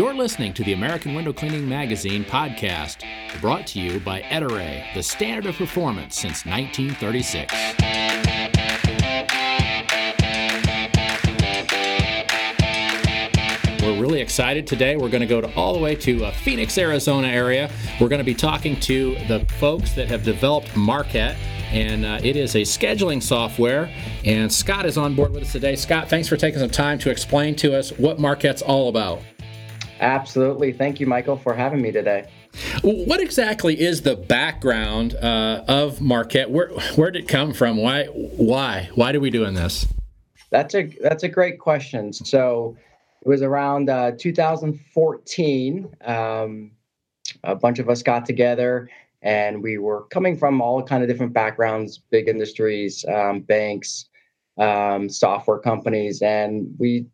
[0.00, 3.04] You're listening to the American Window Cleaning Magazine podcast,
[3.38, 7.52] brought to you by Ettore, the standard of performance since 1936.
[13.82, 14.96] We're really excited today.
[14.96, 17.70] We're going to go to all the way to uh, Phoenix, Arizona area.
[18.00, 21.36] We're going to be talking to the folks that have developed Markate
[21.72, 23.92] and uh, it is a scheduling software.
[24.24, 25.76] And Scott is on board with us today.
[25.76, 29.20] Scott, thanks for taking some time to explain to us what Markate's all about.
[30.00, 30.72] Absolutely.
[30.72, 32.28] Thank you, Michael, for having me today.
[32.82, 36.48] What exactly is the background uh, of Markate?
[36.48, 37.76] Where where did it come from?
[37.76, 39.86] Why why why are we doing this?
[40.50, 42.12] That's a that's a great question.
[42.12, 42.76] So
[43.22, 45.94] it was around uh, 2014.
[46.04, 46.70] Um,
[47.44, 48.88] a bunch of us got together
[49.22, 54.06] and we were coming from all kind of different backgrounds, big industries, um, banks,
[54.58, 57.06] um, software companies, and we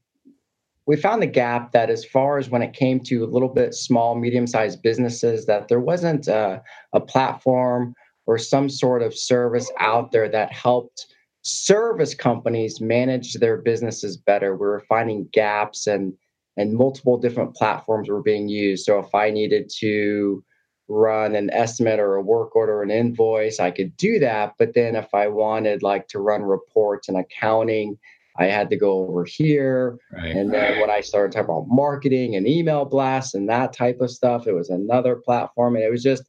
[0.86, 3.74] we found the gap that as far as when it came to a little bit
[3.74, 7.94] small, medium-sized businesses, that there wasn't a, a platform
[8.26, 11.06] or some sort of service out there that helped
[11.42, 14.54] service companies manage their businesses better.
[14.54, 16.12] We were finding gaps and
[16.58, 18.86] and multiple different platforms were being used.
[18.86, 20.42] So if I needed to
[20.88, 24.54] run an estimate or a work order, or an invoice, I could do that.
[24.58, 27.98] But then if I wanted like to run reports and accounting,
[28.38, 29.98] I had to go over here.
[30.12, 30.36] Right.
[30.36, 34.10] And then when I started talking about marketing and email blasts and that type of
[34.10, 35.76] stuff, it was another platform.
[35.76, 36.24] And it was just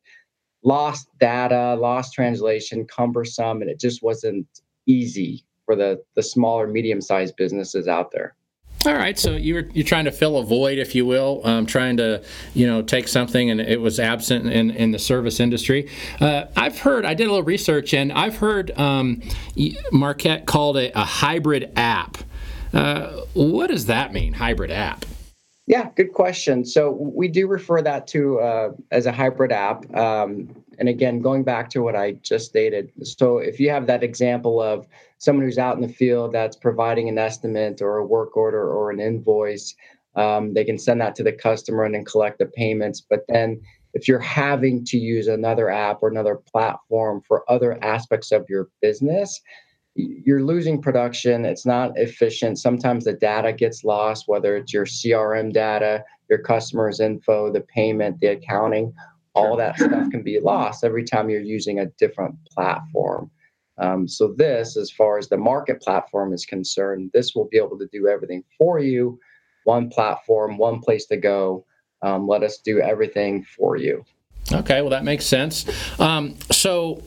[0.64, 4.48] lost data, lost translation, cumbersome, and it just wasn't
[4.86, 8.36] easy for the the smaller, medium-sized businesses out there.
[8.86, 11.98] All right, so you're you're trying to fill a void, if you will, um, trying
[11.98, 15.90] to you know take something and it was absent in, in the service industry.
[16.22, 19.22] Uh, I've heard I did a little research and I've heard um,
[19.92, 22.18] Markate called it a hybrid app.
[22.72, 25.06] Uh, what does that mean, hybrid app?
[25.66, 26.64] Yeah, good question.
[26.64, 29.94] So we do refer that to uh, as a hybrid app.
[29.96, 34.04] Um, and again, going back to what I just stated, so if you have that
[34.04, 38.38] example of someone who's out in the field that's providing an estimate or a work
[38.38, 39.76] order or an invoice,
[40.16, 43.02] um, they can send that to the customer and then collect the payments.
[43.02, 43.62] But then
[43.94, 48.70] if you're having to use another app or another platform for other aspects of your
[48.82, 49.42] business,
[49.96, 51.46] you're losing production.
[51.46, 52.60] It's not efficient.
[52.60, 58.20] Sometimes the data gets lost, whether it's your CRM data, your customers' info, the payment,
[58.20, 58.94] the accounting,
[59.38, 63.30] all that stuff can be lost every time you're using a different platform.
[63.80, 67.78] Um, so, this, as far as the Markate platform is concerned, this will be able
[67.78, 69.20] to do everything for you.
[69.66, 71.66] One platform, one place to go.
[72.02, 74.04] Um, let us do everything for you.
[74.52, 75.66] Okay, well, that makes sense.
[76.00, 77.04] Um, so,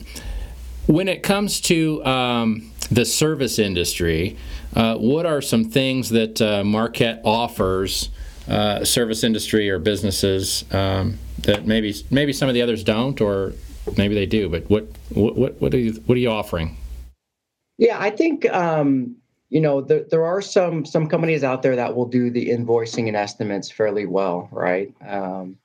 [0.86, 4.36] when it comes to um, the service industry,
[4.74, 8.10] uh, what are some things that uh, Markate offers
[8.48, 13.53] uh, service industry or businesses um, that maybe maybe some of the others don't, or
[13.97, 14.49] maybe they do.
[14.49, 16.77] But what what what are you what are you offering?
[17.78, 19.17] Yeah, I think um,
[19.49, 23.09] you know there, there are some some companies out there that will do the invoicing
[23.09, 24.95] and estimates fairly well, right?
[25.06, 25.56] Um,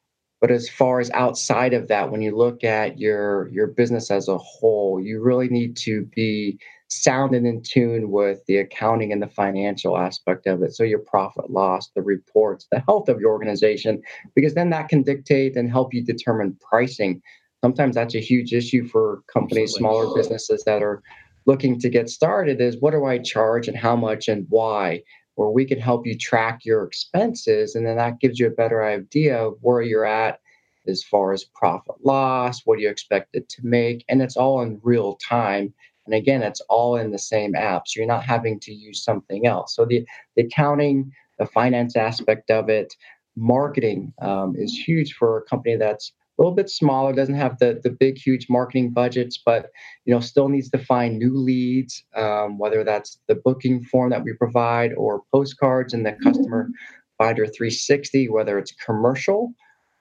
[0.41, 4.27] but as far as outside of that, when you look at your your business as
[4.27, 9.21] a whole, you really need to be sound and in tune with the accounting and
[9.21, 10.75] the financial aspect of it.
[10.75, 14.01] So your profit loss, the reports, the health of your organization,
[14.35, 17.21] because then that can dictate and help you determine pricing.
[17.61, 21.01] Sometimes that's a huge issue for companies, smaller businesses that are
[21.47, 25.01] looking to get started is what do I charge and how much and why?
[25.35, 28.83] Or we can help you track your expenses and then that gives you a better
[28.83, 30.39] idea of where you're at
[30.87, 34.61] as far as profit loss, what do you expect it to make, and it's all
[34.61, 35.73] in real time
[36.05, 37.87] and again, it's all in the same app.
[37.87, 39.75] So you're not having to use something else.
[39.75, 40.05] So the,
[40.35, 42.93] the accounting, the finance aspect of it,
[43.35, 47.79] marketing um, is huge for a company that's a little bit smaller, doesn't have the
[47.81, 49.69] the big, huge marketing budgets, but
[50.03, 54.23] you know still needs to find new leads, um, whether that's the booking form that
[54.23, 56.69] we provide or postcards in the customer
[57.17, 59.53] finder 360, whether it's commercial.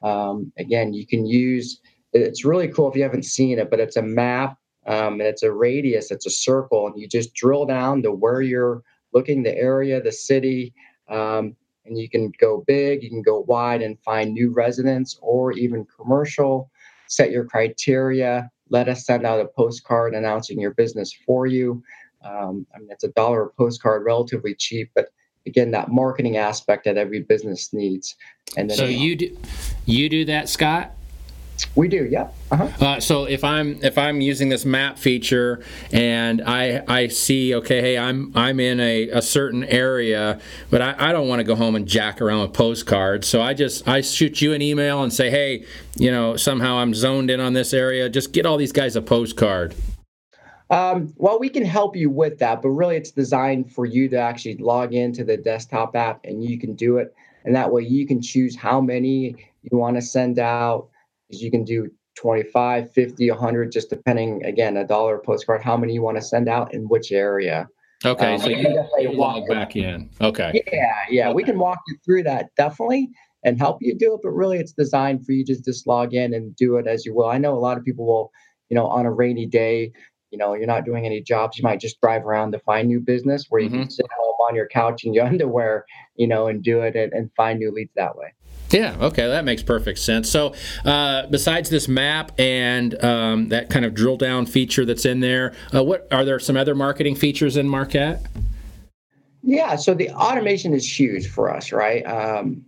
[0.02, 1.80] Um, again, you can use.
[2.12, 5.42] It's really cool if you haven't seen it, but it's a map um, and it's
[5.42, 8.82] a radius, it's a circle, and you just drill down to where you're
[9.12, 10.74] looking, the area, the city,
[11.08, 15.52] um, and you can go big, you can go wide and find new residents or
[15.52, 16.70] even commercial.
[17.08, 18.50] Set your criteria.
[18.70, 21.82] Let us send out a postcard announcing your business for you.
[22.24, 25.08] Um, I mean, it's a dollar a postcard, relatively cheap, but
[25.46, 28.16] again, that marketing aspect that every business needs.
[28.56, 29.36] And then so you do,
[29.84, 30.92] you do that, Scott?
[31.76, 32.28] We do, yeah.
[32.50, 32.68] Uh-huh.
[32.84, 37.80] Uh, so if I'm if I'm using this map feature and I I see okay,
[37.80, 40.40] hey, I'm I'm in a, a certain area,
[40.70, 43.28] but I, I don't want to go home and jack around with postcards.
[43.28, 45.64] So I just I shoot you an email and say, hey,
[45.96, 48.08] you know, somehow I'm zoned in on this area.
[48.08, 49.74] Just get all these guys a postcard.
[50.70, 54.16] Um, well, we can help you with that, but really it's designed for you to
[54.16, 57.14] actually log into the desktop app and you can do it.
[57.44, 60.88] And that way you can choose how many you want to send out
[61.28, 66.02] you can do 25 50 100 just depending again a dollar postcard how many you
[66.02, 67.68] want to send out in which area.
[68.04, 70.10] Okay um, so you, you log back in.
[70.20, 70.62] Okay.
[70.72, 71.34] Yeah yeah okay.
[71.34, 73.10] we can walk you through that definitely
[73.44, 76.34] and help you do it but really it's designed for you to just log in
[76.34, 77.28] and do it as you will.
[77.28, 78.30] I know a lot of people will
[78.68, 79.92] you know on a rainy day
[80.30, 83.00] you know you're not doing any jobs you might just drive around to find new
[83.00, 83.82] business where you mm-hmm.
[83.82, 85.84] can sit home on your couch in your underwear
[86.16, 88.32] you know and do it and, and find new leads that way
[88.74, 90.28] yeah, okay, that makes perfect sense.
[90.28, 90.54] So,
[90.84, 95.54] uh, besides this map and um, that kind of drill down feature that's in there,
[95.72, 98.20] uh, what are there some other marketing features in Markate?
[99.44, 102.02] Yeah, so the automation is huge for us, right?
[102.02, 102.64] Um,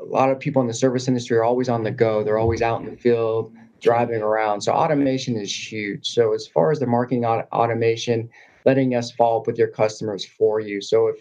[0.00, 2.24] a lot of people in the service industry are always on the go.
[2.24, 3.52] They're always out in the field,
[3.82, 4.62] driving around.
[4.62, 6.06] So automation is huge.
[6.06, 8.30] So as far as the marketing automation,
[8.64, 10.80] letting us follow up with your customers for you.
[10.80, 11.16] So if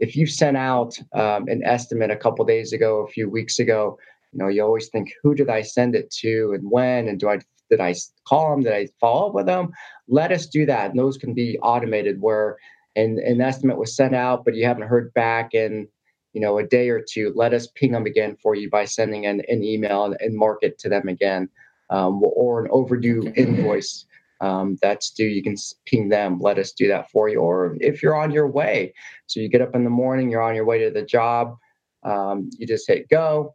[0.00, 3.98] if you sent out um, an estimate a couple days ago, a few weeks ago,
[4.32, 7.28] you know, you always think, who did I send it to and when, and do
[7.28, 7.38] I
[7.70, 7.94] did I
[8.28, 8.62] call them?
[8.62, 9.72] Did I follow up with them?
[10.08, 12.20] Let us do that, and those can be automated.
[12.20, 12.58] Where
[12.94, 15.88] an, an estimate was sent out, but you haven't heard back in
[16.34, 17.32] you know a day or two.
[17.34, 20.58] Let us ping them again for you by sending an, an email and, and mark
[20.62, 21.48] it to them again,
[21.90, 24.04] um, or an overdue invoice
[24.44, 25.56] um, that's due, you can
[25.86, 27.40] ping them, let us do that for you.
[27.40, 28.92] Or if you're on your way,
[29.26, 31.56] so you get up in the morning, you're on your way to the job,
[32.02, 33.54] um, you just hit go,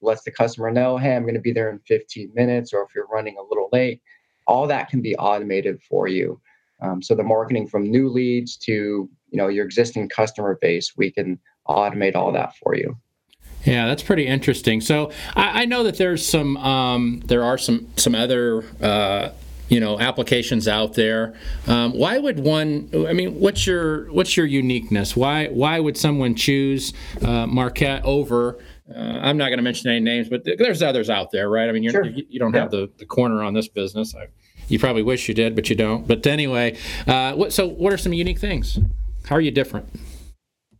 [0.00, 2.94] lets the customer know, hey, I'm going to be there in 15 minutes, or if
[2.94, 4.00] you're running a little late,
[4.46, 6.40] all that can be automated for you.
[6.80, 11.10] Um, so the marketing from new leads to you know your existing customer base, we
[11.10, 11.38] can
[11.68, 12.96] automate all that for you.
[13.64, 14.80] Yeah, that's pretty interesting.
[14.80, 19.30] So I, I know that there's some, um, there are some some other uh,
[19.68, 21.34] you know applications out there.
[21.66, 22.90] Um, why would one?
[23.08, 25.16] I mean, what's your what's your uniqueness?
[25.16, 28.58] Why why would someone choose uh, Markate over?
[28.94, 31.68] Uh, I'm not going to mention any names, but there's others out there, right?
[31.70, 32.04] I mean, sure.
[32.04, 32.60] you, you don't yeah.
[32.60, 34.14] have the, the corner on this business.
[34.14, 34.26] I,
[34.68, 36.06] you probably wish you did, but you don't.
[36.06, 36.76] But anyway,
[37.06, 38.78] uh, what, so what are some unique things?
[39.24, 39.88] How are you different?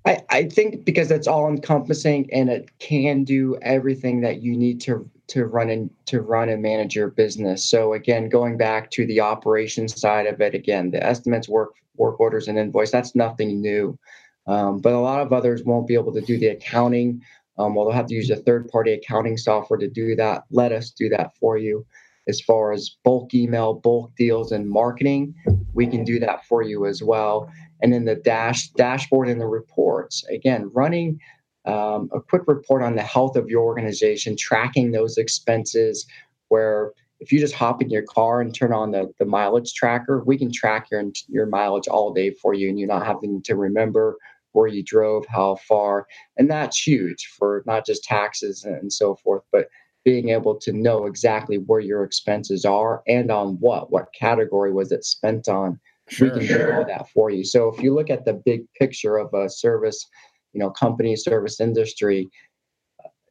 [0.07, 4.81] I, I think because it's all encompassing and it can do everything that you need
[4.83, 7.65] to to run and to run and manage your business.
[7.65, 12.19] So again, going back to the operations side of it, again, the estimates, work work
[12.21, 13.99] orders, and invoice, that's nothing new.
[14.47, 17.23] Um, but a lot of others won't be able to do the accounting.
[17.57, 20.45] Um, well, they'll have to use a third party accounting software to do that.
[20.51, 21.87] Let us do that for you.
[22.27, 25.35] As far as bulk email, bulk deals, and marketing,
[25.73, 27.51] we can do that for you as well.
[27.83, 30.25] And then the dash dashboard and the reports.
[30.31, 31.21] Again, running
[31.67, 36.07] um, a quick report on the health of your organization, tracking those expenses.
[36.49, 40.23] Where if you just hop in your car and turn on the, the mileage tracker,
[40.25, 43.57] we can track your your mileage all day for you, and you're not having to
[43.57, 44.17] remember
[44.53, 46.07] where you drove, how far,
[46.37, 49.69] and that's huge for not just taxes and so forth, but
[50.05, 54.93] being able to know exactly where your expenses are and on what what category was
[54.93, 55.81] it spent on.
[56.09, 56.67] Sure, we can sure.
[56.67, 57.45] do all that for you.
[57.45, 60.07] So if you look at the big picture of a service
[60.55, 62.31] you know company service industry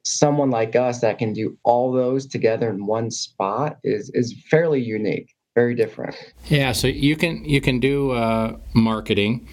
[0.05, 4.81] someone like us that can do all those together in one spot is is fairly
[4.81, 6.15] unique very different
[6.47, 9.47] yeah so you can you can do uh, marketing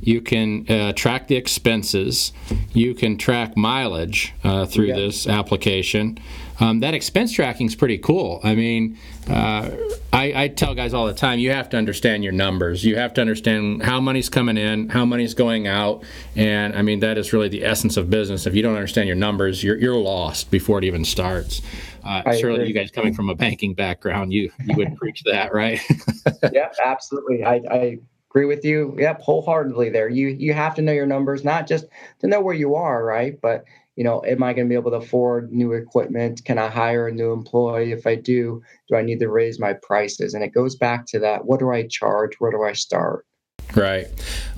[0.00, 2.32] you can uh, track the expenses
[2.72, 4.96] you can track mileage uh, through yeah.
[4.96, 6.18] this application
[6.60, 8.40] um, that expense tracking is pretty cool.
[8.42, 8.98] I mean,
[9.28, 9.70] uh,
[10.12, 12.84] I, I, tell guys all the time, you have to understand your numbers.
[12.84, 17.00] You have to understand how money's coming in, how money's going out, and I mean
[17.00, 18.46] that is really the essence of business.
[18.46, 21.60] If you don't understand your numbers, you're, you're lost before it even starts.
[22.04, 22.68] Uh, surely, agree.
[22.68, 25.80] you guys coming from a banking background, you you would preach that, right?
[26.52, 27.44] yeah, absolutely.
[27.44, 27.98] I, I
[28.30, 28.94] agree with you.
[28.98, 29.90] Yep, wholeheartedly.
[29.90, 31.86] There, you you have to know your numbers, not just
[32.20, 33.64] to know where you are, right, but
[33.96, 36.44] you know, am I going to be able to afford new equipment?
[36.44, 37.92] Can I hire a new employee?
[37.92, 40.34] If I do, do I need to raise my prices?
[40.34, 42.34] And it goes back to that what do I charge?
[42.38, 43.26] Where do I start?
[43.74, 44.06] Right,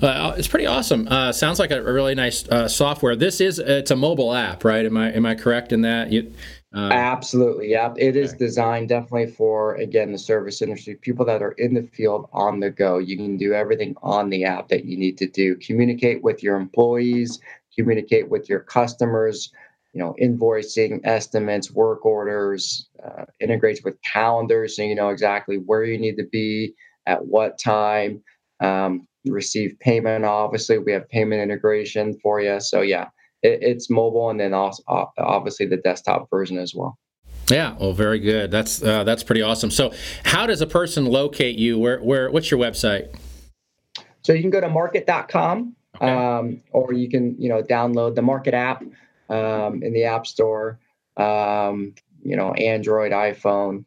[0.01, 1.07] uh, it's pretty awesome.
[1.07, 3.15] Uh, sounds like a, really nice uh, software.
[3.15, 4.85] This is it's a mobile app, right?
[4.85, 6.11] Am I am I correct in that?
[6.11, 6.31] You,
[6.73, 7.91] uh, Absolutely, yeah.
[7.97, 12.29] It is designed definitely for again the service industry, people that are in the field
[12.31, 12.99] on the go.
[12.99, 15.55] You can do everything on the app that you need to do.
[15.55, 17.39] Communicate with your employees,
[17.83, 19.51] communicate with your customers,
[19.93, 25.83] you know, invoicing, estimates, work orders, uh, integrates with calendars, so you know exactly where
[25.83, 26.73] you need to be
[27.05, 28.21] at what time.
[28.61, 30.25] Um, receive payment.
[30.25, 32.59] Obviously, we have payment integration for you.
[32.59, 33.07] So yeah,
[33.41, 34.83] it, it's mobile, and then also
[35.17, 36.97] obviously the desktop version as well.
[37.49, 38.51] Yeah, well, very good.
[38.51, 39.71] That's uh, that's pretty awesome.
[39.71, 39.91] So,
[40.23, 41.79] how does a person locate you?
[41.79, 43.15] Where where what's your website?
[44.21, 48.53] So you can go to markate.com, um, or you can you know download the Markate
[48.53, 48.83] app
[49.29, 50.79] um, in the App Store.
[51.17, 53.85] Um, you know, Android, iPhone.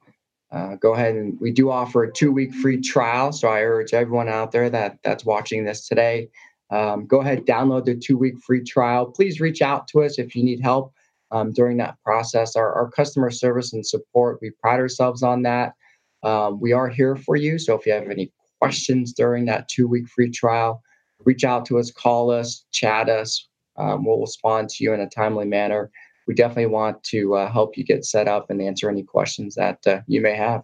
[0.51, 3.33] Uh, go ahead and we do offer a two week free trial.
[3.33, 6.29] So I urge everyone out there that that's watching this today,
[6.73, 9.07] um, go ahead download the two week free trial.
[9.07, 10.93] Please reach out to us if you need help
[11.31, 12.57] um, during that process.
[12.57, 15.75] Our, our, customer service and support, we pride ourselves on that.
[16.23, 17.59] Um, we are here for you.
[17.59, 20.83] So if you have any questions during that two week free trial,
[21.25, 23.49] reach out to us, call us, chat us.
[23.77, 25.91] Um, we'll respond to you in a timely manner.
[26.27, 29.87] We definitely want to uh, help you get set up and answer any questions that
[29.87, 30.63] uh, you may have.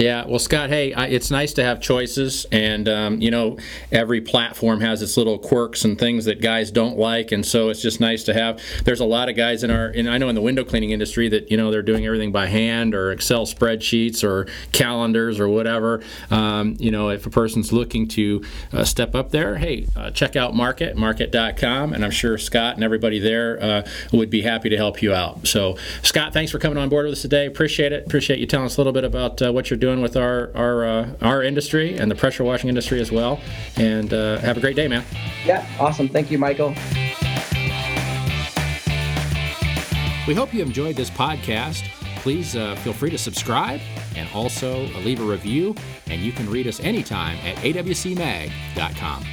[0.00, 3.58] Yeah, well, Scott, hey, I, it's nice to have choices, and um, you know,
[3.92, 7.82] every platform has its little quirks and things that guys don't like, and so it's
[7.82, 8.62] just nice to have.
[8.84, 11.28] There's a lot of guys in our, and I know in the window cleaning industry
[11.28, 16.02] that you know they're doing everything by hand or Excel spreadsheets or calendars or whatever.
[16.30, 18.42] Um, you know, if a person's looking to
[18.72, 22.82] uh, step up there, hey, uh, check out Markate, markate.com, and I'm sure Scott and
[22.82, 25.46] everybody there uh, would be happy to help you out.
[25.46, 27.44] So, Scott, thanks for coming on board with us today.
[27.44, 28.06] Appreciate it.
[28.06, 30.84] Appreciate you telling us a little bit about uh, what you're doing with our our
[30.84, 33.40] uh, our industry and the pressure washing industry as well.
[33.76, 35.04] And uh, have a great day, man.
[35.44, 36.08] Yeah, awesome.
[36.08, 36.74] Thank you, Michael.
[40.26, 41.88] We hope you enjoyed this podcast.
[42.18, 43.80] Please uh, feel free to subscribe
[44.14, 45.74] and also leave a review.
[46.08, 49.24] And you can read us anytime at awcmag.com.